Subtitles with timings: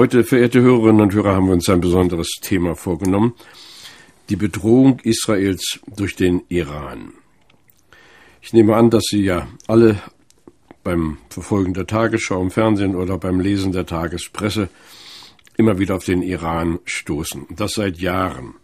[0.00, 3.34] Heute, verehrte Hörerinnen und Hörer, haben wir uns ein besonderes Thema vorgenommen.
[4.30, 7.12] Die Bedrohung Israels durch den Iran.
[8.40, 10.00] Ich nehme an, dass Sie ja alle
[10.82, 14.70] beim Verfolgen der Tagesschau im Fernsehen oder beim Lesen der Tagespresse
[15.58, 17.48] immer wieder auf den Iran stoßen.
[17.50, 18.54] Das seit Jahren.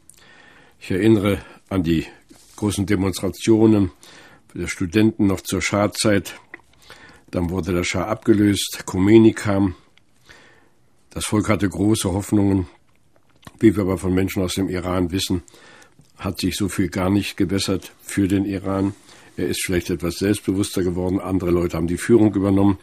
[0.80, 2.06] Ich erinnere an die
[2.56, 3.90] großen Demonstrationen
[4.54, 6.40] der Studenten noch zur Schahzeit.
[7.30, 9.74] Dann wurde der Schah abgelöst, Khomeini kam,
[11.16, 12.66] das Volk hatte große Hoffnungen.
[13.58, 15.42] Wie wir aber von Menschen aus dem Iran wissen,
[16.18, 18.94] hat sich so viel gar nicht gebessert für den Iran.
[19.38, 21.18] Er ist vielleicht etwas selbstbewusster geworden.
[21.18, 22.76] Andere Leute haben die Führung übernommen.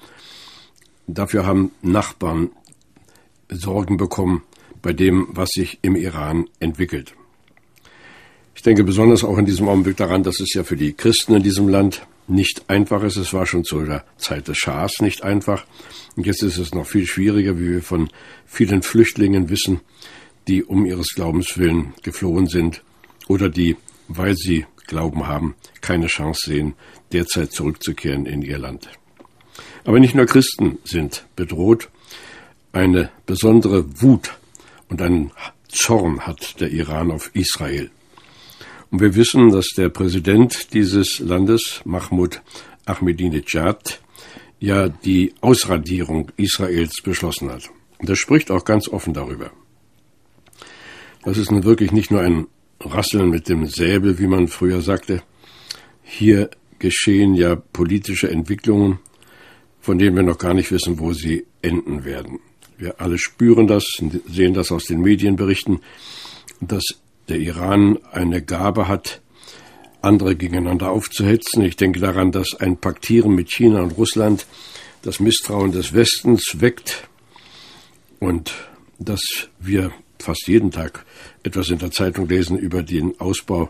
[1.05, 2.49] Dafür haben Nachbarn
[3.49, 4.41] Sorgen bekommen
[4.81, 7.13] bei dem, was sich im Iran entwickelt.
[8.55, 11.43] Ich denke besonders auch in diesem Augenblick daran, dass es ja für die Christen in
[11.43, 13.17] diesem Land nicht einfach ist.
[13.17, 15.65] Es war schon zu der Zeit des Schahs nicht einfach.
[16.15, 18.09] Und jetzt ist es noch viel schwieriger, wie wir von
[18.45, 19.81] vielen Flüchtlingen wissen,
[20.47, 22.83] die um ihres Glaubens willen geflohen sind
[23.27, 26.73] oder die, weil sie Glauben haben, keine Chance sehen,
[27.13, 28.89] derzeit zurückzukehren in ihr Land.
[29.85, 31.89] Aber nicht nur Christen sind bedroht.
[32.71, 34.37] Eine besondere Wut
[34.89, 35.31] und einen
[35.67, 37.91] Zorn hat der Iran auf Israel.
[38.93, 42.43] Und wir wissen, dass der Präsident dieses Landes, Mahmoud
[42.85, 43.99] Ahmadinejad,
[44.59, 47.71] ja die Ausradierung Israels beschlossen hat.
[47.97, 49.49] Und er spricht auch ganz offen darüber.
[51.23, 52.45] Das ist nun wirklich nicht nur ein
[52.81, 55.23] Rasseln mit dem Säbel, wie man früher sagte.
[56.03, 58.99] Hier geschehen ja politische Entwicklungen,
[59.81, 62.41] von denen wir noch gar nicht wissen, wo sie enden werden.
[62.77, 63.85] Wir alle spüren das,
[64.27, 65.79] sehen das aus den Medienberichten,
[66.61, 66.83] dass
[67.29, 69.21] der Iran eine Gabe hat,
[70.01, 71.63] andere gegeneinander aufzuhetzen.
[71.63, 74.45] Ich denke daran, dass ein Paktieren mit China und Russland
[75.01, 77.07] das Misstrauen des Westens weckt
[78.19, 78.53] und
[78.99, 79.21] dass
[79.59, 81.05] wir fast jeden Tag
[81.43, 83.69] etwas in der Zeitung lesen über den Ausbau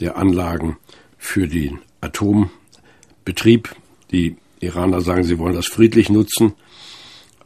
[0.00, 0.78] der Anlagen
[1.18, 3.74] für den Atombetrieb.
[4.10, 6.54] Die Iraner sagen, sie wollen das friedlich nutzen.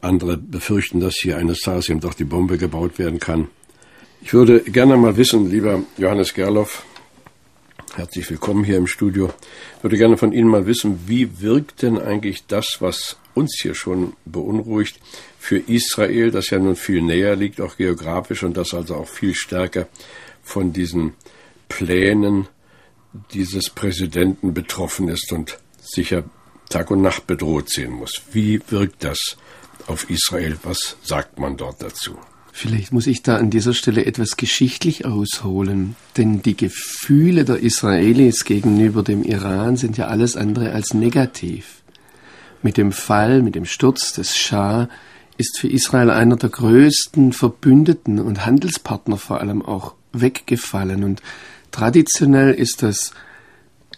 [0.01, 3.49] Andere befürchten, dass hier eines Tages eben doch die Bombe gebaut werden kann.
[4.25, 6.83] Ich würde gerne mal wissen, lieber Johannes Gerloff,
[7.93, 9.31] herzlich willkommen hier im Studio,
[9.77, 13.75] ich würde gerne von Ihnen mal wissen, wie wirkt denn eigentlich das, was uns hier
[13.75, 14.99] schon beunruhigt,
[15.37, 19.35] für Israel, das ja nun viel näher liegt, auch geografisch und das also auch viel
[19.35, 19.87] stärker
[20.41, 21.13] von diesen
[21.69, 22.47] Plänen
[23.31, 26.23] dieses Präsidenten betroffen ist und sicher
[26.69, 28.23] Tag und Nacht bedroht sehen muss.
[28.31, 29.37] Wie wirkt das
[29.85, 30.57] auf Israel?
[30.63, 32.17] Was sagt man dort dazu?
[32.57, 38.45] Vielleicht muss ich da an dieser Stelle etwas geschichtlich ausholen, denn die Gefühle der Israelis
[38.45, 41.83] gegenüber dem Iran sind ja alles andere als negativ.
[42.61, 44.87] Mit dem Fall, mit dem Sturz des Schah
[45.35, 51.03] ist für Israel einer der größten Verbündeten und Handelspartner vor allem auch weggefallen.
[51.03, 51.21] Und
[51.71, 53.11] traditionell ist das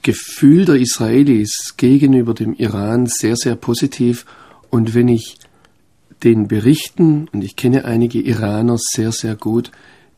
[0.01, 4.25] Gefühl der Israelis gegenüber dem Iran sehr, sehr positiv.
[4.71, 5.37] Und wenn ich
[6.23, 9.71] den Berichten, und ich kenne einige Iraner sehr, sehr gut,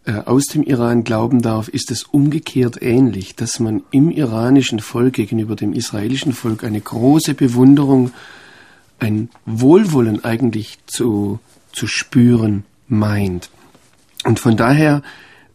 [0.06, 5.14] äh, aus dem Iran glauben darf, ist es umgekehrt ähnlich, dass man im iranischen Volk
[5.14, 8.12] gegenüber dem israelischen Volk eine große Bewunderung,
[9.00, 11.40] ein Wohlwollen eigentlich zu,
[11.72, 13.50] zu spüren meint.
[14.25, 15.04] Und von daher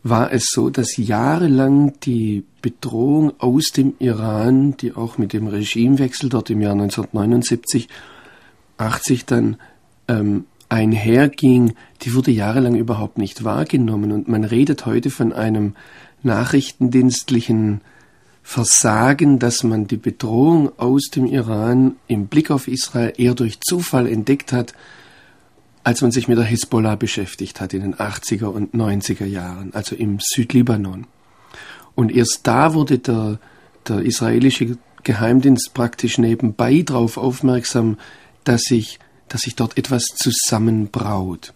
[0.03, 6.29] war es so, dass jahrelang die Bedrohung aus dem Iran, die auch mit dem Regimewechsel
[6.29, 7.89] dort im Jahr 1979,
[8.77, 9.57] 80 dann
[10.09, 14.13] ähm, einherging, die wurde jahrelang überhaupt nicht wahrgenommen.
[14.13, 15.75] Und man redet heute von einem
[16.23, 17.81] nachrichtendienstlichen
[18.43, 24.07] Versagen, dass man die Bedrohung aus dem Iran im Blick auf Israel eher durch Zufall
[24.07, 24.75] entdeckt hat,
[25.83, 29.95] als man sich mit der Hisbollah beschäftigt hat in den 80er und 90er Jahren, also
[29.95, 31.07] im Südlibanon.
[31.95, 33.39] Und erst da wurde der,
[33.87, 37.99] der israelische Geheimdienst praktisch nebenbei darauf aufmerksam,
[38.45, 38.99] dass sich
[39.35, 41.55] dass sich dort etwas zusammenbraut.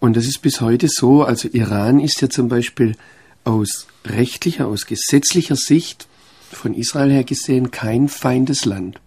[0.00, 2.96] Und das ist bis heute so, also Iran ist ja zum Beispiel
[3.44, 6.08] aus rechtlicher, aus gesetzlicher Sicht
[6.50, 8.98] von Israel her gesehen kein Feindesland.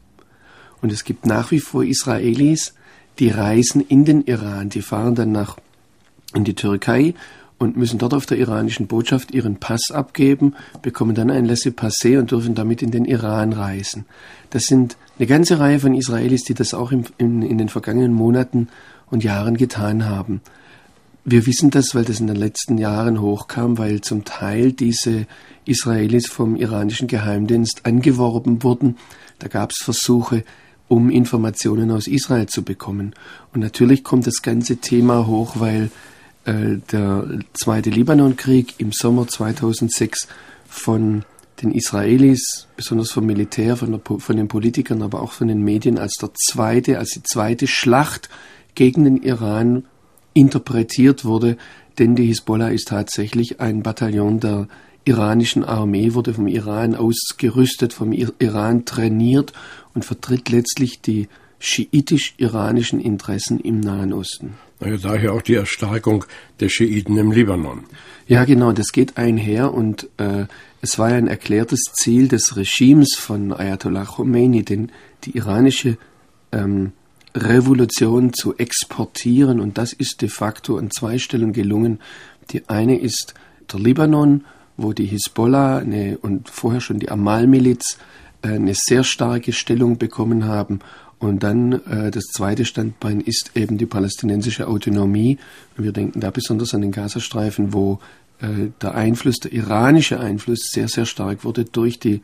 [0.82, 2.74] Und es gibt nach wie vor Israelis,
[3.20, 5.58] die reisen in den Iran, die fahren dann nach
[6.34, 7.16] in die Türkei
[7.60, 12.32] und müssen dort auf der iranischen Botschaft ihren Pass abgeben, bekommen dann ein Laissez-Passer und
[12.32, 14.06] dürfen damit in den Iran reisen.
[14.50, 18.14] Das sind eine ganze Reihe von Israelis, die das auch im, in, in den vergangenen
[18.14, 18.70] Monaten
[19.12, 20.42] und Jahren getan haben.
[21.26, 25.28] Wir wissen das, weil das in den letzten Jahren hochkam, weil zum Teil diese
[25.66, 28.98] Israelis vom iranischen Geheimdienst angeworben wurden.
[29.38, 30.44] Da gab es Versuche,
[30.88, 33.14] um Informationen aus Israel zu bekommen.
[33.54, 35.92] Und natürlich kommt das ganze Thema hoch, weil
[36.46, 40.28] äh, der zweite Libanonkrieg im Sommer 2006
[40.68, 41.24] von
[41.62, 45.98] den Israelis, besonders vom Militär, von, der, von den Politikern, aber auch von den Medien
[45.98, 48.30] als der zweite, als die zweite Schlacht
[48.76, 49.84] gegen den Iran
[50.34, 51.58] interpretiert wurde,
[51.98, 54.68] denn die Hisbollah ist tatsächlich ein Bataillon der
[55.04, 59.54] iranischen Armee, wurde vom Iran ausgerüstet, vom Iran trainiert
[59.94, 61.28] und vertritt letztlich die
[61.60, 64.56] schiitisch-iranischen Interessen im Nahen Osten.
[64.80, 66.26] Naja, daher auch die Erstarkung
[66.60, 67.84] der Schiiten im Libanon.
[68.28, 70.46] Ja, genau, das geht einher und äh,
[70.82, 74.92] es war ja ein erklärtes Ziel des Regimes von Ayatollah Khomeini, denn
[75.26, 75.98] die iranische
[76.52, 76.94] ähm,
[77.36, 82.00] Revolution zu exportieren und das ist de facto an zwei Stellen gelungen.
[82.52, 83.34] Die eine ist
[83.72, 84.46] der Libanon,
[84.78, 87.98] wo die Hisbollah eine, und vorher schon die Amal-Miliz
[88.42, 90.80] äh, eine sehr starke Stellung bekommen haben.
[91.20, 95.38] Und dann äh, das zweite Standbein ist eben die palästinensische Autonomie.
[95.78, 98.00] Und wir denken da besonders an den Gazastreifen, wo
[98.42, 102.22] äh, der Einfluss, der iranische Einfluss sehr, sehr stark wurde durch die,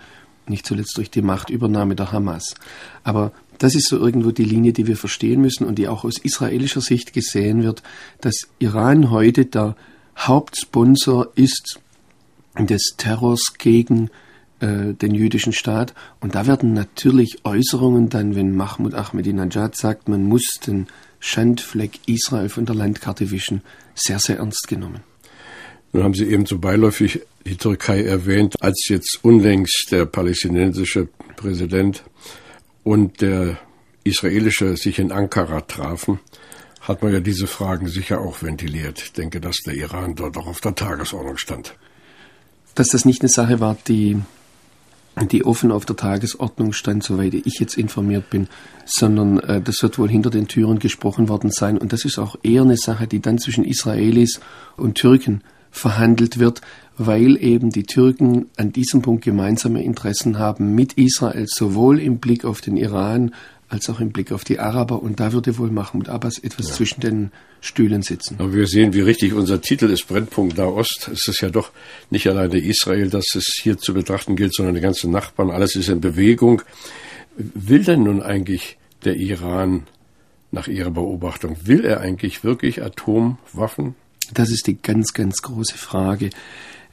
[0.47, 2.55] nicht zuletzt durch die Machtübernahme der Hamas.
[3.03, 6.17] Aber das ist so irgendwo die Linie, die wir verstehen müssen und die auch aus
[6.17, 7.83] israelischer Sicht gesehen wird,
[8.21, 9.75] dass Iran heute der
[10.17, 11.79] Hauptsponsor ist
[12.57, 14.09] des Terrors gegen äh,
[14.61, 15.93] den jüdischen Staat.
[16.21, 20.87] Und da werden natürlich Äußerungen dann, wenn Mahmoud Ahmadinejad sagt, man muss den
[21.19, 23.61] Schandfleck Israel von der Landkarte wischen,
[23.95, 25.01] sehr, sehr ernst genommen.
[25.91, 32.03] Nun haben Sie eben so beiläufig die Türkei erwähnt, als jetzt unlängst der palästinensische Präsident
[32.83, 33.57] und der
[34.03, 36.19] israelische sich in Ankara trafen,
[36.81, 39.01] hat man ja diese Fragen sicher auch ventiliert.
[39.01, 41.75] Ich denke, dass der Iran dort auch auf der Tagesordnung stand.
[42.75, 44.17] Dass das nicht eine Sache war, die,
[45.31, 48.47] die offen auf der Tagesordnung stand, soweit ich jetzt informiert bin,
[48.85, 51.77] sondern äh, das wird wohl hinter den Türen gesprochen worden sein.
[51.77, 54.41] Und das ist auch eher eine Sache, die dann zwischen Israelis
[54.75, 55.41] und Türken
[55.71, 56.61] verhandelt wird,
[56.97, 62.45] weil eben die Türken an diesem Punkt gemeinsame Interessen haben mit Israel, sowohl im Blick
[62.45, 63.33] auf den Iran
[63.75, 65.03] als auch im Blick auf die Araber.
[65.03, 66.73] Und da würde wohl Mahmoud Abbas etwas ja.
[66.75, 67.31] zwischen den
[67.61, 68.37] Stühlen sitzen.
[68.39, 71.09] Aber wir sehen, wie richtig unser Titel ist, Brennpunkt Nahost.
[71.11, 71.71] Es ist ja doch
[72.09, 75.51] nicht alleine Israel, das es hier zu betrachten gilt, sondern die ganzen Nachbarn.
[75.51, 76.61] Alles ist in Bewegung.
[77.35, 79.83] Will denn nun eigentlich der Iran
[80.51, 83.95] nach Ihrer Beobachtung, will er eigentlich wirklich Atomwaffen?
[84.33, 86.29] Das ist die ganz, ganz große Frage.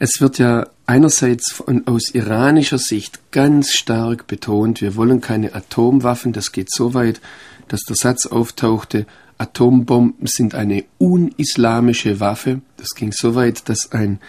[0.00, 6.32] Es wird ja einerseits von, aus iranischer Sicht ganz stark betont, wir wollen keine Atomwaffen.
[6.32, 7.20] Das geht so weit,
[7.69, 9.06] dass der Satz auftauchte,
[9.38, 12.61] Atombomben sind eine unislamische Waffe.
[12.76, 14.21] Das ging so weit, dass ein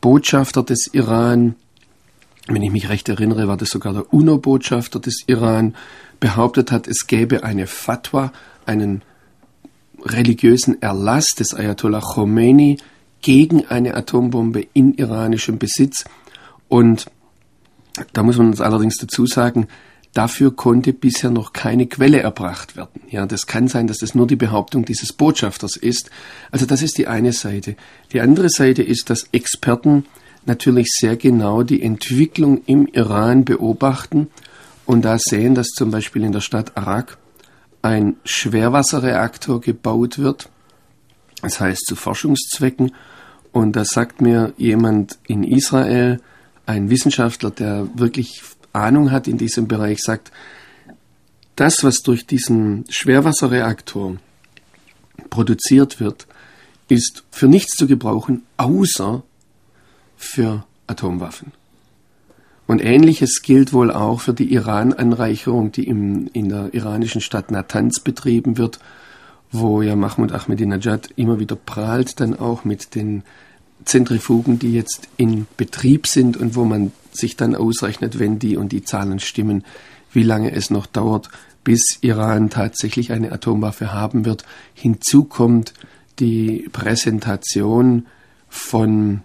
[0.00, 1.54] Botschafter des Iran,
[2.48, 5.74] wenn ich mich recht erinnere, war das sogar der UNO-Botschafter des Iran,
[6.20, 8.32] behauptet hat, es gäbe eine Fatwa,
[8.66, 9.02] einen
[10.04, 12.78] religiösen Erlass des Ayatollah Khomeini,
[13.22, 16.04] gegen eine Atombombe in iranischem Besitz.
[16.68, 17.06] Und
[18.12, 19.68] da muss man uns allerdings dazu sagen,
[20.14, 23.02] dafür konnte bisher noch keine Quelle erbracht werden.
[23.10, 26.10] Ja, das kann sein, dass das nur die Behauptung dieses Botschafters ist.
[26.50, 27.76] Also das ist die eine Seite.
[28.12, 30.06] Die andere Seite ist, dass Experten
[30.46, 34.28] natürlich sehr genau die Entwicklung im Iran beobachten
[34.86, 37.18] und da sehen, dass zum Beispiel in der Stadt Arak
[37.82, 40.48] ein Schwerwasserreaktor gebaut wird,
[41.42, 42.92] das heißt zu Forschungszwecken.
[43.52, 46.20] Und da sagt mir jemand in Israel,
[46.66, 48.42] ein Wissenschaftler, der wirklich
[48.72, 50.30] Ahnung hat in diesem Bereich, sagt,
[51.56, 54.16] das, was durch diesen Schwerwasserreaktor
[55.30, 56.26] produziert wird,
[56.88, 59.22] ist für nichts zu gebrauchen, außer
[60.16, 61.52] für Atomwaffen.
[62.66, 68.00] Und ähnliches gilt wohl auch für die Iran-Anreicherung, die im, in der iranischen Stadt Natanz
[68.00, 68.78] betrieben wird
[69.50, 73.22] wo ja Mahmoud Ahmadinejad immer wieder prahlt, dann auch mit den
[73.84, 78.72] Zentrifugen, die jetzt in Betrieb sind und wo man sich dann ausrechnet, wenn die und
[78.72, 79.64] die Zahlen stimmen,
[80.12, 81.30] wie lange es noch dauert,
[81.64, 84.44] bis Iran tatsächlich eine Atomwaffe haben wird.
[84.74, 85.74] Hinzu kommt
[86.18, 88.06] die Präsentation
[88.48, 89.22] von,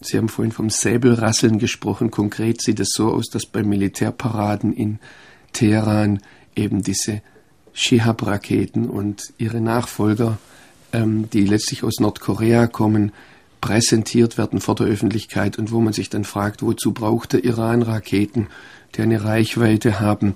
[0.00, 4.98] Sie haben vorhin vom Säbelrasseln gesprochen, konkret sieht es so aus, dass bei Militärparaden in
[5.52, 6.20] Teheran
[6.54, 7.22] eben diese
[7.72, 10.38] Shihab-Raketen und ihre Nachfolger,
[10.92, 13.12] ähm, die letztlich aus Nordkorea kommen,
[13.60, 17.82] präsentiert werden vor der Öffentlichkeit und wo man sich dann fragt, wozu braucht der Iran
[17.82, 18.48] Raketen,
[18.94, 20.34] die eine Reichweite haben.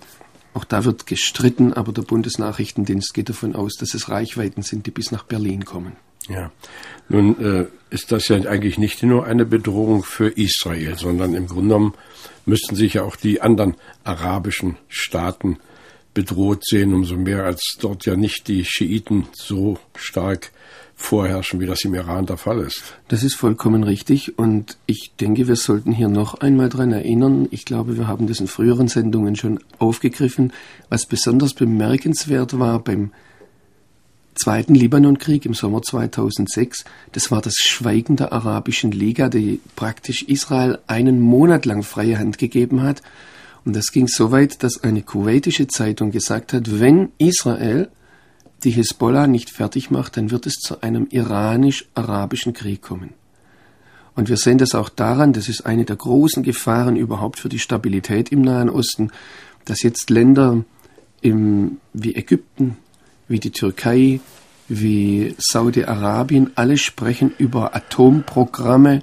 [0.52, 4.90] Auch da wird gestritten, aber der Bundesnachrichtendienst geht davon aus, dass es Reichweiten sind, die
[4.90, 5.92] bis nach Berlin kommen.
[6.28, 6.50] Ja,
[7.08, 11.74] nun äh, ist das ja eigentlich nicht nur eine Bedrohung für Israel, sondern im Grunde
[11.74, 11.94] genommen
[12.46, 13.74] müssten sich ja auch die anderen
[14.04, 15.58] arabischen Staaten
[16.14, 20.52] bedroht sehen, umso mehr als dort ja nicht die Schiiten so stark
[20.96, 22.94] vorherrschen, wie das im Iran der Fall ist.
[23.08, 27.48] Das ist vollkommen richtig und ich denke, wir sollten hier noch einmal daran erinnern.
[27.50, 30.52] Ich glaube, wir haben das in früheren Sendungen schon aufgegriffen.
[30.88, 33.10] Was besonders bemerkenswert war beim
[34.36, 40.80] Zweiten Libanonkrieg im Sommer 2006, das war das Schweigen der Arabischen Liga, die praktisch Israel
[40.88, 43.00] einen Monat lang freie Hand gegeben hat
[43.64, 47.88] und das ging so weit, dass eine kuwaitische Zeitung gesagt hat, wenn Israel
[48.62, 53.10] die Hisbollah nicht fertig macht, dann wird es zu einem iranisch-arabischen Krieg kommen.
[54.14, 57.58] Und wir sehen das auch daran, das ist eine der großen Gefahren überhaupt für die
[57.58, 59.10] Stabilität im Nahen Osten,
[59.64, 60.64] dass jetzt Länder
[61.20, 62.76] im, wie Ägypten,
[63.28, 64.20] wie die Türkei,
[64.68, 69.02] wie Saudi-Arabien, alle sprechen über Atomprogramme,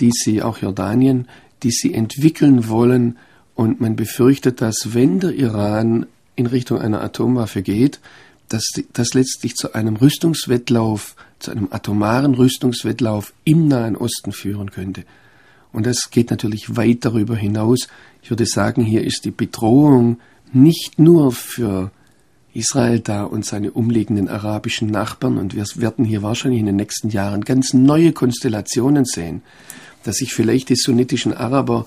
[0.00, 1.28] die sie, auch Jordanien,
[1.62, 3.18] die sie entwickeln wollen,
[3.56, 7.98] und man befürchtet, dass wenn der Iran in Richtung einer Atomwaffe geht,
[8.48, 15.04] dass das letztlich zu einem Rüstungswettlauf, zu einem atomaren Rüstungswettlauf im Nahen Osten führen könnte.
[15.72, 17.88] Und das geht natürlich weit darüber hinaus.
[18.22, 20.20] Ich würde sagen, hier ist die Bedrohung
[20.52, 21.90] nicht nur für
[22.54, 27.10] Israel da und seine umliegenden arabischen Nachbarn, und wir werden hier wahrscheinlich in den nächsten
[27.10, 29.42] Jahren ganz neue Konstellationen sehen,
[30.04, 31.86] dass sich vielleicht die sunnitischen Araber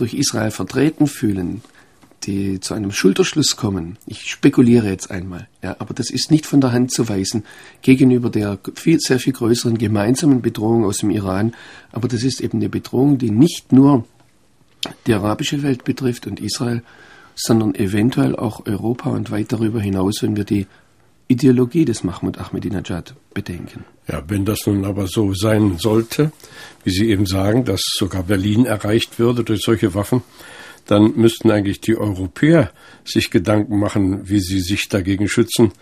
[0.00, 1.62] durch Israel vertreten fühlen,
[2.24, 3.96] die zu einem Schulterschluss kommen.
[4.06, 7.44] Ich spekuliere jetzt einmal, ja, aber das ist nicht von der Hand zu weisen
[7.82, 11.54] gegenüber der viel, sehr viel größeren gemeinsamen Bedrohung aus dem Iran.
[11.92, 14.04] Aber das ist eben eine Bedrohung, die nicht nur
[15.06, 16.82] die arabische Welt betrifft und Israel,
[17.34, 20.66] sondern eventuell auch Europa und weit darüber hinaus, wenn wir die
[21.28, 23.84] Ideologie des Mahmoud Ahmadinejad bedenken.
[24.08, 26.32] Ja, wenn das nun aber so sein sollte,
[26.84, 30.22] wie Sie eben sagen, dass sogar Berlin erreicht würde durch solche Waffen,
[30.88, 32.70] dann müssten eigentlich die Europäer
[33.04, 35.72] sich Gedanken machen, wie sie sich dagegen schützen.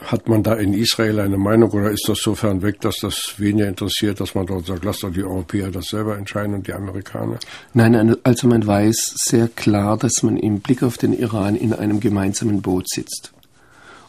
[0.00, 3.34] Hat man da in Israel eine Meinung oder ist das so fern weg, dass das
[3.38, 6.72] weniger interessiert, dass man dort sagt, lass doch die Europäer das selber entscheiden und die
[6.72, 7.38] Amerikaner?
[7.74, 11.98] Nein, also man weiß sehr klar, dass man im Blick auf den Iran in einem
[11.98, 13.32] gemeinsamen Boot sitzt.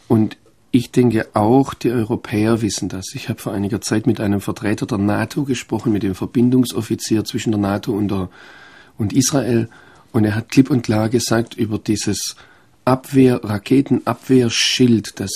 [0.06, 0.36] Und
[0.74, 3.14] ich denke auch, die Europäer wissen das.
[3.14, 7.52] Ich habe vor einiger Zeit mit einem Vertreter der NATO gesprochen, mit dem Verbindungsoffizier zwischen
[7.52, 8.28] der NATO und, der,
[8.98, 9.68] und Israel.
[10.10, 12.34] Und er hat klipp und klar gesagt, über dieses
[12.84, 15.30] Abwehr, Raketenabwehrschild, das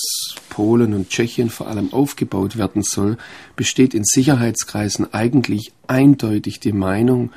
[0.50, 3.16] Polen und Tschechien vor allem aufgebaut werden soll,
[3.54, 7.30] besteht in Sicherheitskreisen eigentlich eindeutig die Meinung,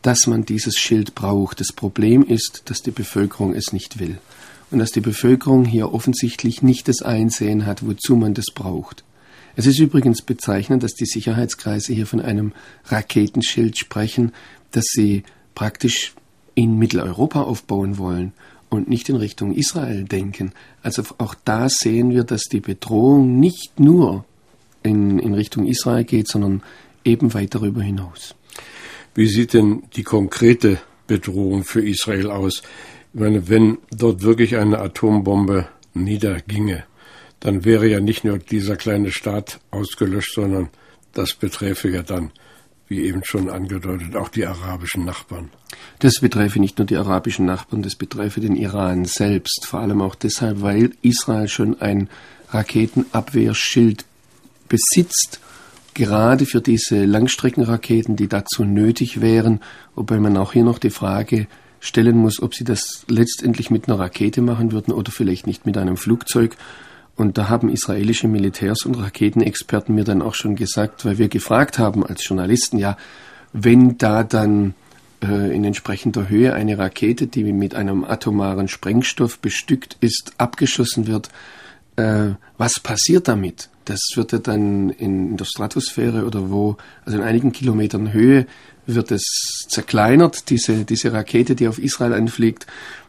[0.00, 1.60] dass man dieses Schild braucht.
[1.60, 4.16] Das Problem ist, dass die Bevölkerung es nicht will
[4.72, 9.04] und dass die Bevölkerung hier offensichtlich nicht das Einsehen hat, wozu man das braucht.
[9.54, 12.52] Es ist übrigens bezeichnend, dass die Sicherheitskreise hier von einem
[12.86, 14.32] Raketenschild sprechen,
[14.70, 15.24] das sie
[15.54, 16.14] praktisch
[16.54, 18.32] in Mitteleuropa aufbauen wollen
[18.70, 20.52] und nicht in Richtung Israel denken.
[20.82, 24.24] Also auch da sehen wir, dass die Bedrohung nicht nur
[24.82, 26.62] in, in Richtung Israel geht, sondern
[27.04, 28.34] eben weit darüber hinaus.
[29.14, 32.62] Wie sieht denn die konkrete Bedrohung für Israel aus?
[33.14, 36.84] Ich meine, wenn dort wirklich eine Atombombe niederginge,
[37.40, 40.70] dann wäre ja nicht nur dieser kleine Staat ausgelöscht, sondern
[41.12, 42.30] das beträfe ja dann,
[42.88, 45.50] wie eben schon angedeutet, auch die arabischen Nachbarn.
[45.98, 50.14] Das beträfe nicht nur die arabischen Nachbarn, das beträfe den Iran selbst, vor allem auch
[50.14, 52.08] deshalb, weil Israel schon ein
[52.50, 54.06] Raketenabwehrschild
[54.68, 55.40] besitzt,
[55.94, 59.60] gerade für diese Langstreckenraketen, die dazu nötig wären,
[59.94, 61.46] wobei man auch hier noch die Frage
[61.82, 65.76] stellen muss, ob sie das letztendlich mit einer Rakete machen würden oder vielleicht nicht mit
[65.76, 66.56] einem Flugzeug.
[67.16, 71.80] Und da haben israelische Militärs und Raketenexperten mir dann auch schon gesagt, weil wir gefragt
[71.80, 72.96] haben als Journalisten, ja,
[73.52, 74.74] wenn da dann
[75.22, 81.30] äh, in entsprechender Höhe eine Rakete, die mit einem atomaren Sprengstoff bestückt ist, abgeschossen wird,
[81.96, 83.68] äh, was passiert damit?
[83.86, 88.46] Das wird ja dann in der Stratosphäre oder wo, also in einigen Kilometern Höhe,
[88.86, 92.66] wird es zerkleinert, diese, diese Rakete, die auf Israel einfliegt.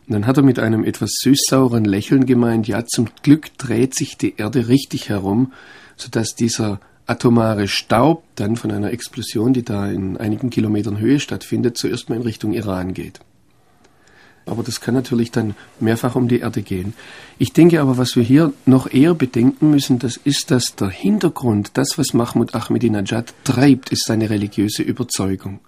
[0.07, 4.17] Und dann hat er mit einem etwas süßsauren Lächeln gemeint, ja, zum Glück dreht sich
[4.17, 5.53] die Erde richtig herum,
[5.95, 11.77] sodass dieser atomare Staub dann von einer Explosion, die da in einigen Kilometern Höhe stattfindet,
[11.77, 13.19] zuerst mal in Richtung Iran geht.
[14.45, 16.93] Aber das kann natürlich dann mehrfach um die Erde gehen.
[17.39, 21.71] Ich denke aber, was wir hier noch eher bedenken müssen, das ist, dass der Hintergrund,
[21.75, 25.59] das, was Mahmoud Ahmadinejad treibt, ist seine religiöse Überzeugung.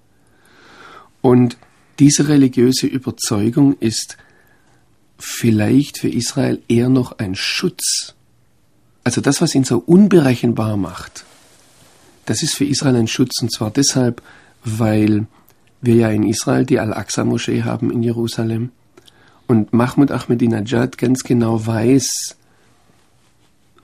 [1.22, 1.58] Und
[2.00, 4.17] diese religiöse Überzeugung ist
[5.17, 8.13] vielleicht für Israel eher noch ein Schutz.
[9.05, 11.24] Also das, was ihn so unberechenbar macht,
[12.25, 13.41] das ist für Israel ein Schutz.
[13.41, 14.22] Und zwar deshalb,
[14.63, 15.27] weil
[15.86, 18.72] wir ja in Israel die Al-Aqsa-Moschee haben in Jerusalem
[19.48, 22.36] und Mahmoud Ahmadinejad ganz genau weiß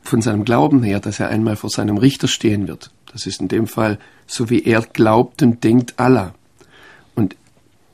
[0.04, 2.92] von seinem Glauben her, dass er einmal vor seinem Richter stehen wird.
[3.12, 6.34] Das ist in dem Fall so wie er glaubt und denkt Allah.
[7.16, 7.36] Und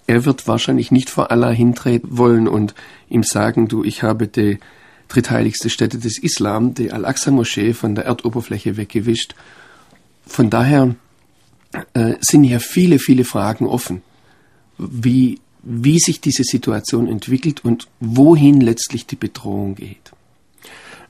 [0.06, 2.76] er wird wahrscheinlich nicht vor Allah hintreten wollen und
[3.10, 4.60] ihm sagen, du, ich habe die
[5.08, 9.36] drittheiligste Stätte des Islam, die Al-Aqsa-Moschee, von der Erdoberfläche weggewischt.
[10.26, 10.96] Von daher
[11.94, 14.02] äh, sind hier viele, viele Fragen offen,
[14.78, 20.12] wie, wie sich diese Situation entwickelt und wohin letztlich die Bedrohung geht.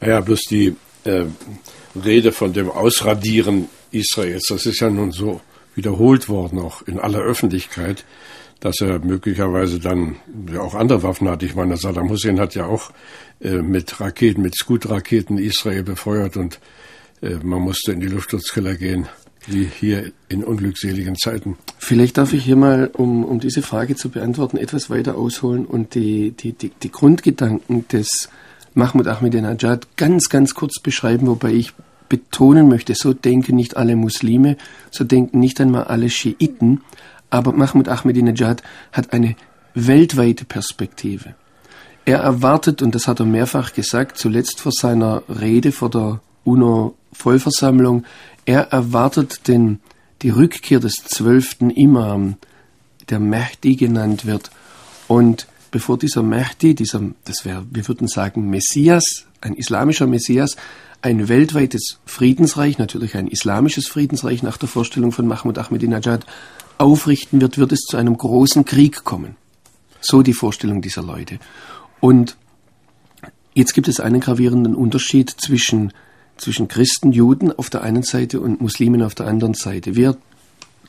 [0.01, 1.25] Ja, bloß die äh,
[1.95, 5.41] Rede von dem Ausradieren Israels, das ist ja nun so
[5.75, 8.03] wiederholt worden, auch in aller Öffentlichkeit,
[8.59, 10.15] dass er möglicherweise dann
[10.51, 11.43] ja auch andere Waffen hat.
[11.43, 12.91] Ich meine, Saddam Hussein hat ja auch
[13.39, 16.59] äh, mit Raketen, mit Scud-Raketen Israel befeuert und
[17.21, 19.07] äh, man musste in die Luftschutzkeller gehen
[19.47, 21.57] wie hier in unglückseligen Zeiten.
[21.79, 25.95] Vielleicht darf ich hier mal, um, um diese Frage zu beantworten, etwas weiter ausholen und
[25.95, 28.29] die, die, die, die Grundgedanken des
[28.73, 31.73] Mahmoud Ahmadinejad ganz, ganz kurz beschreiben, wobei ich
[32.09, 34.57] betonen möchte, so denken nicht alle Muslime,
[34.91, 36.81] so denken nicht einmal alle Schiiten,
[37.29, 39.35] aber Mahmoud Ahmadinejad hat eine
[39.73, 41.35] weltweite Perspektive.
[42.05, 46.21] Er erwartet, und das hat er mehrfach gesagt, zuletzt vor seiner Rede vor der
[47.17, 48.05] UNO-Vollversammlung,
[48.45, 49.79] er erwartet den,
[50.21, 52.37] die Rückkehr des zwölften Imam,
[53.09, 54.51] der Mahdi genannt wird.
[55.07, 60.55] Und bevor dieser Mahdi, dieser, das wäre, wir würden sagen, Messias, ein islamischer Messias,
[61.01, 66.25] ein weltweites Friedensreich, natürlich ein islamisches Friedensreich nach der Vorstellung von Mahmoud Ahmadinejad,
[66.77, 69.35] aufrichten wird, wird es zu einem großen Krieg kommen.
[69.99, 71.39] So die Vorstellung dieser Leute.
[71.99, 72.37] Und
[73.53, 75.91] jetzt gibt es einen gravierenden Unterschied zwischen
[76.37, 79.95] zwischen Christen, Juden auf der einen Seite und Muslimen auf der anderen Seite.
[79.95, 80.17] Wir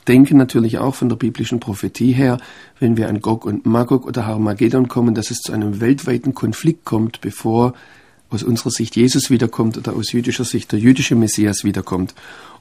[0.07, 2.39] denken natürlich auch von der biblischen Prophetie her,
[2.79, 6.85] wenn wir an Gog und Magog oder Harmageddon kommen, dass es zu einem weltweiten Konflikt
[6.85, 7.73] kommt, bevor
[8.29, 12.13] aus unserer Sicht Jesus wiederkommt oder aus jüdischer Sicht der jüdische Messias wiederkommt.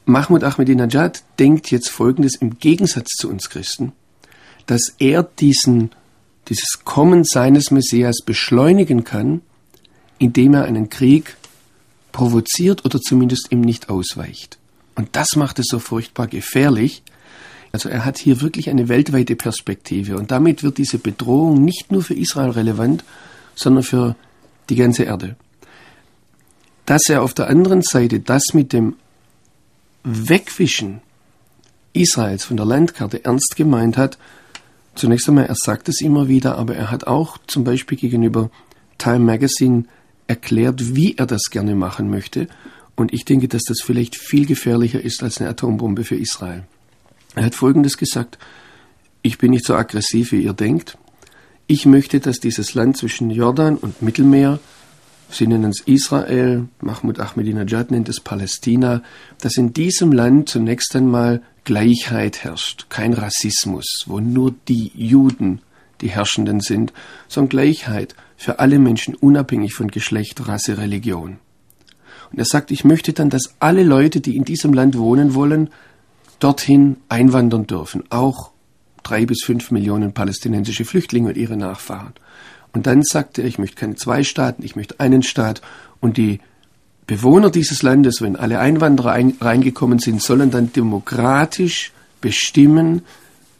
[0.04, 3.92] Mahmoud Ahmadinejad denkt jetzt Folgendes im Gegensatz zu uns Christen,
[4.66, 5.90] dass er diesen,
[6.48, 9.42] dieses Kommen seines Messias beschleunigen kann,
[10.18, 11.36] indem er einen Krieg
[12.12, 14.58] provoziert oder zumindest ihm nicht ausweicht.
[14.94, 17.02] Und das macht es so furchtbar gefährlich.
[17.72, 22.02] Also er hat hier wirklich eine weltweite Perspektive und damit wird diese Bedrohung nicht nur
[22.02, 23.04] für Israel relevant,
[23.54, 24.16] sondern für
[24.70, 25.36] die ganze Erde.
[26.86, 28.96] Dass er auf der anderen Seite das mit dem
[30.02, 31.00] Wegwischen
[31.92, 34.18] Israels von der Landkarte ernst gemeint hat,
[34.94, 38.50] zunächst einmal, er sagt es immer wieder, aber er hat auch zum Beispiel gegenüber
[38.96, 39.84] Time Magazine
[40.28, 42.46] erklärt, wie er das gerne machen möchte.
[42.94, 46.64] Und ich denke, dass das vielleicht viel gefährlicher ist als eine Atombombe für Israel.
[47.34, 48.38] Er hat Folgendes gesagt.
[49.22, 50.96] Ich bin nicht so aggressiv, wie ihr denkt.
[51.66, 54.60] Ich möchte, dass dieses Land zwischen Jordan und Mittelmeer,
[55.30, 59.02] Sie nennen es Israel, Mahmoud Ahmadinejad nennt es Palästina,
[59.42, 65.60] dass in diesem Land zunächst einmal Gleichheit herrscht, kein Rassismus, wo nur die Juden
[66.00, 66.94] die Herrschenden sind,
[67.28, 71.38] sondern Gleichheit für alle Menschen unabhängig von Geschlecht, Rasse, Religion.
[72.30, 75.70] Und er sagt, ich möchte dann, dass alle Leute, die in diesem Land wohnen wollen,
[76.38, 78.52] dorthin einwandern dürfen, auch
[79.02, 82.12] drei bis fünf Millionen palästinensische Flüchtlinge und ihre Nachfahren.
[82.72, 85.60] Und dann sagt er, ich möchte keine zwei Staaten, ich möchte einen Staat
[86.00, 86.40] und die
[87.08, 93.02] Bewohner dieses Landes, wenn alle Einwanderer ein, reingekommen sind, sollen dann demokratisch bestimmen,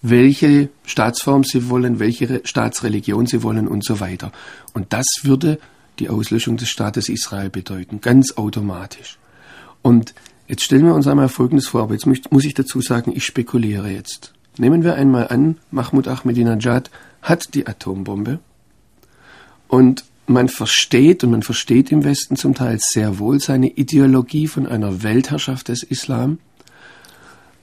[0.02, 4.32] welche Staatsform sie wollen, welche Staatsreligion sie wollen und so weiter.
[4.72, 5.58] Und das würde
[5.98, 9.18] die Auslöschung des Staates Israel bedeuten, ganz automatisch.
[9.82, 10.14] Und
[10.46, 13.90] jetzt stellen wir uns einmal Folgendes vor, aber jetzt muss ich dazu sagen, ich spekuliere
[13.90, 14.32] jetzt.
[14.56, 16.90] Nehmen wir einmal an, Mahmoud Ahmadinejad
[17.22, 18.38] hat die Atombombe
[19.68, 24.66] und man versteht und man versteht im Westen zum Teil sehr wohl seine Ideologie von
[24.66, 26.38] einer Weltherrschaft des Islam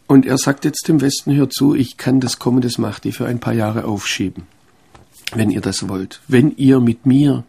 [0.08, 3.26] und er sagt jetzt dem Westen, hör zu, ich kann das Kommen des Mahdi für
[3.26, 4.44] ein paar Jahre aufschieben,
[5.34, 6.22] wenn ihr das wollt.
[6.28, 7.44] Wenn ihr mit mir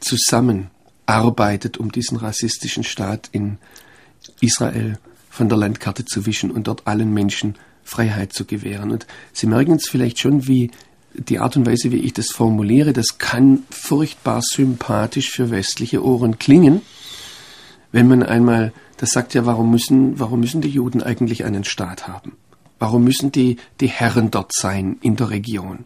[0.00, 0.70] zusammen
[1.06, 3.58] arbeitet, um diesen rassistischen Staat in
[4.40, 4.98] Israel
[5.30, 8.90] von der Landkarte zu wischen und dort allen Menschen Freiheit zu gewähren.
[8.90, 10.70] Und Sie merken jetzt vielleicht schon, wie
[11.14, 16.38] die Art und Weise, wie ich das formuliere, das kann furchtbar sympathisch für westliche Ohren
[16.38, 16.82] klingen,
[17.92, 22.06] wenn man einmal das sagt ja, warum müssen, warum müssen die Juden eigentlich einen Staat
[22.06, 22.32] haben?
[22.78, 25.84] Warum müssen die die Herren dort sein in der Region?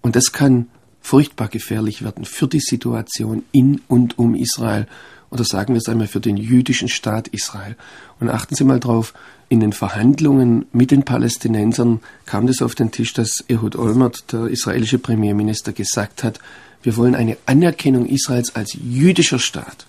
[0.00, 0.68] Und das kann
[1.00, 4.86] furchtbar gefährlich werden für die Situation in und um Israel
[5.30, 7.76] oder sagen wir es einmal für den jüdischen Staat Israel.
[8.20, 9.12] Und achten Sie mal drauf,
[9.48, 14.46] in den Verhandlungen mit den Palästinensern kam das auf den Tisch, dass Ehud Olmert, der
[14.46, 16.38] israelische Premierminister, gesagt hat,
[16.82, 19.86] wir wollen eine Anerkennung Israels als jüdischer Staat,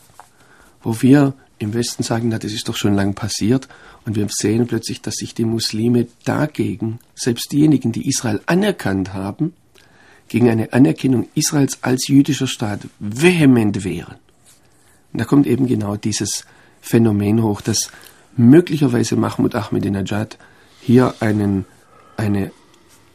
[0.81, 3.67] wo wir im Westen sagen, na, das ist doch schon lang passiert.
[4.05, 9.53] Und wir sehen plötzlich, dass sich die Muslime dagegen, selbst diejenigen, die Israel anerkannt haben,
[10.27, 14.15] gegen eine Anerkennung Israels als jüdischer Staat vehement wehren.
[15.13, 16.45] Und da kommt eben genau dieses
[16.81, 17.91] Phänomen hoch, dass
[18.35, 20.37] möglicherweise Mahmoud Ahmadinejad
[20.81, 21.65] hier einen,
[22.17, 22.51] eine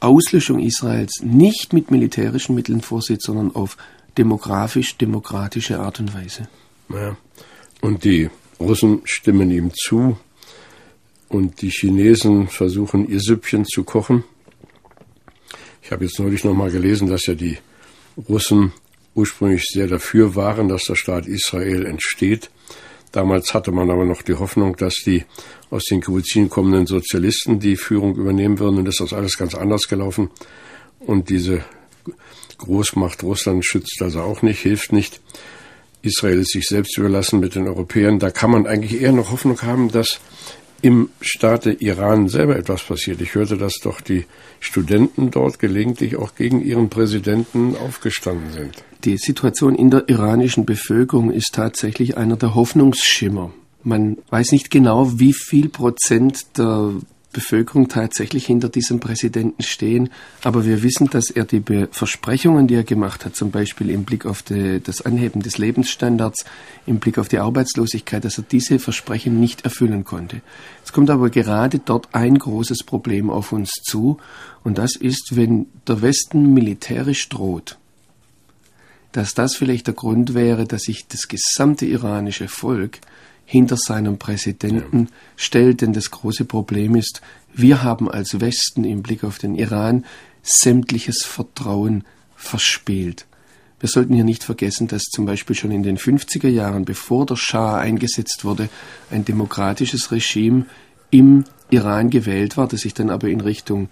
[0.01, 3.77] Auslöschung Israels nicht mit militärischen Mitteln vorsieht, sondern auf
[4.19, 6.49] demografisch-demokratische Art und Weise.
[6.89, 7.17] Ja.
[7.83, 10.17] Und die Russen stimmen ihm zu
[11.29, 14.23] und die Chinesen versuchen ihr Süppchen zu kochen.
[15.83, 17.59] Ich habe jetzt neulich noch mal gelesen, dass ja die
[18.29, 18.73] Russen
[19.17, 22.51] ursprünglich sehr dafür waren, dass der Staat Israel entsteht.
[23.11, 25.25] Damals hatte man aber noch die Hoffnung, dass die
[25.71, 28.79] aus den Kibbuzin kommenden Sozialisten die Führung übernehmen würden.
[28.79, 30.31] Und das ist alles ganz anders gelaufen.
[31.01, 31.65] Und diese
[32.59, 35.21] Großmacht Russland schützt also auch nicht, hilft nicht.
[36.03, 38.19] Israel sich selbst überlassen mit den Europäern.
[38.19, 40.21] Da kann man eigentlich eher noch Hoffnung haben, dass
[40.83, 43.21] im Staate Iran selber etwas passiert.
[43.21, 44.27] Ich hörte, dass doch die
[44.59, 48.83] Studenten dort gelegentlich auch gegen ihren Präsidenten aufgestanden sind.
[49.05, 53.53] Die Situation in der iranischen Bevölkerung ist tatsächlich einer der Hoffnungsschimmer.
[53.85, 56.93] Man weiß nicht genau, wie viel Prozent der
[57.33, 60.11] Bevölkerung tatsächlich hinter diesem Präsidenten stehen.
[60.43, 64.27] Aber wir wissen, dass er die Versprechungen, die er gemacht hat, zum Beispiel im Blick
[64.27, 66.45] auf die, das Anheben des Lebensstandards,
[66.87, 70.43] im Blick auf die Arbeitslosigkeit, dass er diese Versprechen nicht erfüllen konnte.
[70.85, 74.19] Es kommt aber gerade dort ein großes Problem auf uns zu.
[74.63, 77.79] Und das ist, wenn der Westen militärisch droht,
[79.13, 82.99] dass das vielleicht der Grund wäre, dass sich das gesamte iranische Volk
[83.53, 85.83] hinter seinem Präsidenten stellt.
[85.83, 87.21] Denn das große Problem ist,
[87.53, 90.07] wir haben als Westen im Blick auf den Iran
[90.43, 93.27] sämtliches Vertrauen verspielt.
[93.79, 97.37] Wir sollten hier nicht vergessen, dass zum Beispiel schon in den 50er Jahren, bevor der
[97.37, 98.71] Schah eingesetzt wurde,
[99.11, 100.65] ein demokratisches Regime
[101.11, 103.91] im Iran gewählt war, das sich dann aber in Richtung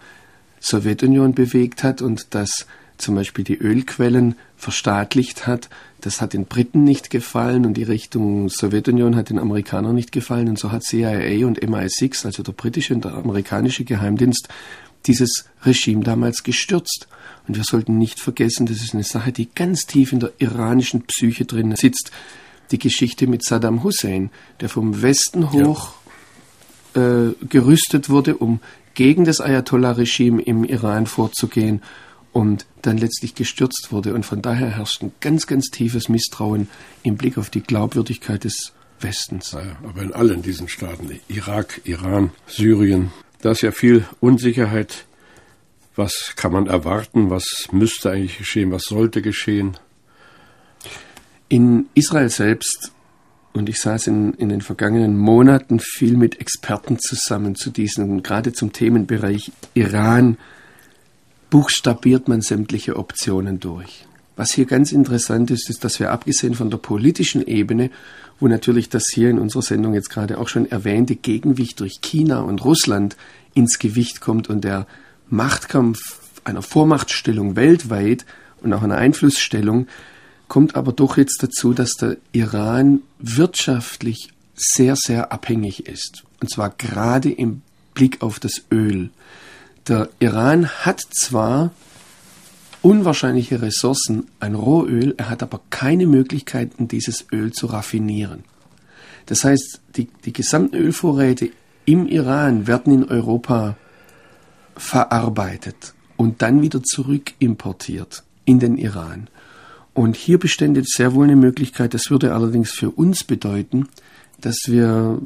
[0.58, 2.66] Sowjetunion bewegt hat und das
[3.00, 5.68] zum Beispiel die Ölquellen verstaatlicht hat.
[6.00, 10.48] Das hat den Briten nicht gefallen und die Richtung Sowjetunion hat den Amerikanern nicht gefallen.
[10.48, 14.48] Und so hat CIA und MI6, also der britische und der amerikanische Geheimdienst,
[15.06, 17.08] dieses Regime damals gestürzt.
[17.48, 21.02] Und wir sollten nicht vergessen, das ist eine Sache, die ganz tief in der iranischen
[21.02, 22.10] Psyche drin sitzt.
[22.70, 25.94] Die Geschichte mit Saddam Hussein, der vom Westen hoch
[26.94, 27.28] ja.
[27.28, 28.60] äh, gerüstet wurde, um
[28.94, 31.82] gegen das Ayatollah-Regime im Iran vorzugehen
[32.32, 34.14] und dann letztlich gestürzt wurde.
[34.14, 36.68] Und von daher herrscht ein ganz, ganz tiefes Misstrauen
[37.02, 39.52] im Blick auf die Glaubwürdigkeit des Westens.
[39.52, 45.06] Ja, aber in allen diesen Staaten, Irak, Iran, Syrien, da ist ja viel Unsicherheit.
[45.96, 47.30] Was kann man erwarten?
[47.30, 48.70] Was müsste eigentlich geschehen?
[48.70, 49.76] Was sollte geschehen?
[51.48, 52.92] In Israel selbst,
[53.52, 58.52] und ich saß in, in den vergangenen Monaten viel mit Experten zusammen zu diesen, gerade
[58.52, 60.38] zum Themenbereich Iran,
[61.50, 64.06] buchstabiert man sämtliche Optionen durch.
[64.36, 67.90] Was hier ganz interessant ist, ist, dass wir abgesehen von der politischen Ebene,
[68.38, 72.40] wo natürlich das hier in unserer Sendung jetzt gerade auch schon erwähnte Gegenwicht durch China
[72.40, 73.16] und Russland
[73.52, 74.86] ins Gewicht kommt und der
[75.28, 75.98] Machtkampf
[76.44, 78.24] einer Vormachtstellung weltweit
[78.62, 79.88] und auch einer Einflussstellung,
[80.48, 86.24] kommt aber doch jetzt dazu, dass der Iran wirtschaftlich sehr, sehr abhängig ist.
[86.40, 87.62] Und zwar gerade im
[87.94, 89.10] Blick auf das Öl.
[89.88, 91.70] Der Iran hat zwar
[92.82, 98.44] unwahrscheinliche Ressourcen an Rohöl, er hat aber keine Möglichkeiten, dieses Öl zu raffinieren.
[99.26, 101.50] Das heißt, die, die gesamten Ölvorräte
[101.84, 103.76] im Iran werden in Europa
[104.76, 109.28] verarbeitet und dann wieder zurück importiert in den Iran.
[109.92, 113.88] Und hier bestände sehr wohl eine Möglichkeit, das würde allerdings für uns bedeuten,
[114.40, 115.20] dass wir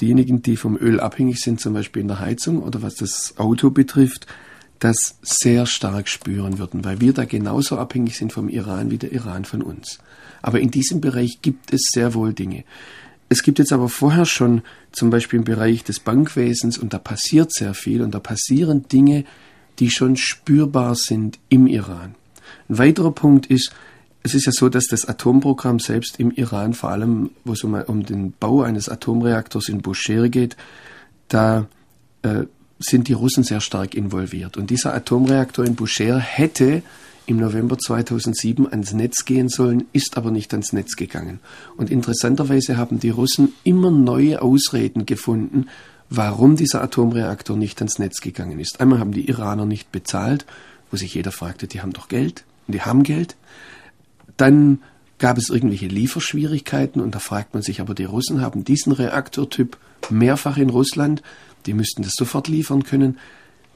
[0.00, 3.70] diejenigen, die vom Öl abhängig sind, zum Beispiel in der Heizung oder was das Auto
[3.70, 4.26] betrifft,
[4.78, 9.12] das sehr stark spüren würden, weil wir da genauso abhängig sind vom Iran wie der
[9.12, 9.98] Iran von uns.
[10.40, 12.64] Aber in diesem Bereich gibt es sehr wohl Dinge.
[13.28, 17.52] Es gibt jetzt aber vorher schon zum Beispiel im Bereich des Bankwesens und da passiert
[17.52, 19.24] sehr viel und da passieren Dinge,
[19.78, 22.14] die schon spürbar sind im Iran.
[22.68, 23.72] Ein weiterer Punkt ist,
[24.22, 27.74] es ist ja so, dass das Atomprogramm selbst im Iran, vor allem wo es um,
[27.74, 30.56] um den Bau eines Atomreaktors in Bushehr geht,
[31.28, 31.66] da
[32.22, 32.44] äh,
[32.78, 34.56] sind die Russen sehr stark involviert.
[34.56, 36.82] Und dieser Atomreaktor in Bushehr hätte
[37.26, 41.40] im November 2007 ans Netz gehen sollen, ist aber nicht ans Netz gegangen.
[41.76, 45.66] Und interessanterweise haben die Russen immer neue Ausreden gefunden,
[46.08, 48.80] warum dieser Atomreaktor nicht ans Netz gegangen ist.
[48.80, 50.46] Einmal haben die Iraner nicht bezahlt,
[50.90, 53.36] wo sich jeder fragte, die haben doch Geld und die haben Geld.
[54.38, 54.80] Dann
[55.18, 59.76] gab es irgendwelche Lieferschwierigkeiten und da fragt man sich, aber die Russen haben diesen Reaktortyp
[60.08, 61.22] mehrfach in Russland,
[61.66, 63.18] die müssten das sofort liefern können.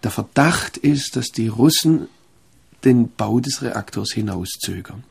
[0.03, 2.09] Der Verdacht ist, dass die Russen
[2.85, 5.05] den Bau des Reaktors hinauszögern.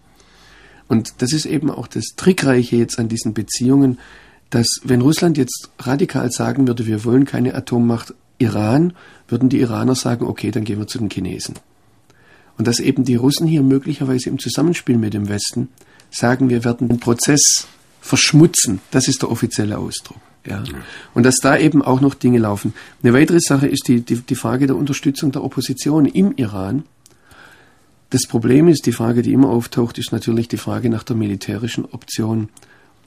[0.88, 4.00] Und das ist eben auch das Trickreiche jetzt an diesen Beziehungen,
[4.50, 8.94] dass wenn Russland jetzt radikal sagen würde, wir wollen keine Atommacht Iran,
[9.28, 11.56] würden die Iraner sagen, okay, dann gehen wir zu den Chinesen.
[12.62, 15.69] Und dass eben die Russen hier möglicherweise im Zusammenspiel mit dem Westen
[16.12, 17.65] sagen, wir werden den Prozess
[18.02, 20.19] verschmutzen, das ist der offizielle Ausdruck.
[20.45, 20.63] Ja.
[21.15, 22.76] Und dass da eben auch noch Dinge laufen.
[23.02, 26.84] Eine weitere Sache ist die, die, die Frage der Unterstützung der Opposition im Iran.
[28.12, 31.86] Das Problem ist, die Frage, die immer auftaucht, ist natürlich die Frage nach der militärischen
[31.86, 32.50] Option.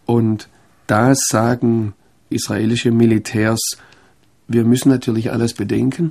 [0.05, 0.49] Und
[0.88, 1.93] da sagen
[2.29, 3.61] israelische Militärs,
[4.49, 6.11] wir müssen natürlich alles bedenken.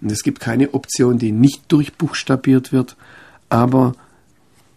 [0.00, 2.96] Und es gibt keine Option, die nicht durchbuchstabiert wird.
[3.48, 3.94] Aber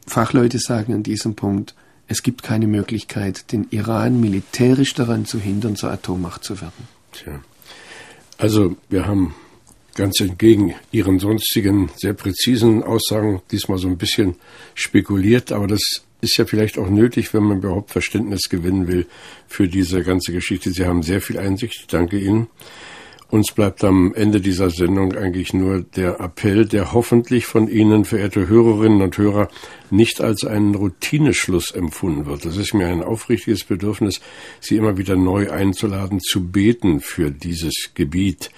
[0.07, 1.75] Fachleute sagen an diesem Punkt,
[2.07, 6.87] es gibt keine Möglichkeit, den Iran militärisch daran zu hindern, zur Atommacht zu werden.
[7.11, 7.39] Tja.
[8.37, 9.35] Also wir haben
[9.95, 14.35] ganz entgegen Ihren sonstigen sehr präzisen Aussagen diesmal so ein bisschen
[14.73, 15.81] spekuliert, aber das
[16.21, 19.05] ist ja vielleicht auch nötig, wenn man überhaupt Verständnis gewinnen will
[19.47, 20.71] für diese ganze Geschichte.
[20.71, 21.75] Sie haben sehr viel Einsicht.
[21.81, 22.47] Ich danke Ihnen.
[23.31, 28.47] Uns bleibt am Ende dieser Sendung eigentlich nur der Appell, der hoffentlich von Ihnen, verehrte
[28.47, 29.49] Hörerinnen und Hörer,
[29.91, 32.45] nicht als einen Routineschluss empfunden wird.
[32.45, 34.19] Es ist mir ein aufrichtiges Bedürfnis,
[34.59, 38.49] Sie immer wieder neu einzuladen, zu beten für dieses Gebiet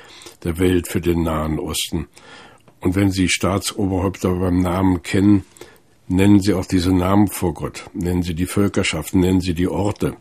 [0.45, 2.07] der Welt, für den Nahen Osten.
[2.79, 5.43] Und wenn Sie Staatsoberhäupter beim Namen kennen,
[6.07, 10.15] nennen Sie auch diese Namen vor Gott, nennen Sie die Völkerschaften, nennen Sie die Orte.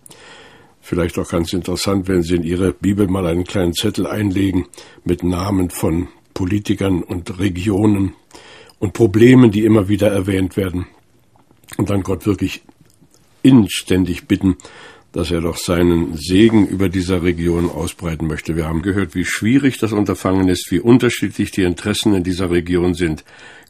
[0.81, 4.67] Vielleicht auch ganz interessant, wenn Sie in Ihre Bibel mal einen kleinen Zettel einlegen
[5.05, 8.15] mit Namen von Politikern und Regionen
[8.79, 10.87] und Problemen, die immer wieder erwähnt werden.
[11.77, 12.63] Und dann Gott wirklich
[13.43, 14.57] inständig bitten,
[15.13, 18.57] dass er doch seinen Segen über dieser Region ausbreiten möchte.
[18.57, 22.95] Wir haben gehört, wie schwierig das Unterfangen ist, wie unterschiedlich die Interessen in dieser Region
[22.95, 23.25] sind.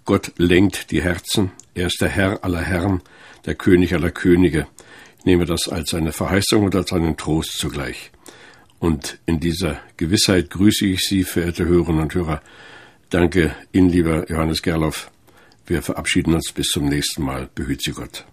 [0.04, 1.52] Gott lenkt die Herzen.
[1.74, 3.00] Er ist der Herr aller Herren,
[3.46, 4.66] der König aller Könige.
[5.24, 8.10] Nehme das als eine Verheißung und als einen Trost zugleich.
[8.78, 12.42] Und in dieser Gewissheit grüße ich Sie, verehrte Hörerinnen und Hörer.
[13.10, 15.10] Danke Ihnen, lieber Johannes Gerloff.
[15.66, 17.50] Wir verabschieden uns bis zum nächsten Mal.
[17.54, 18.24] Behüt Sie Gott.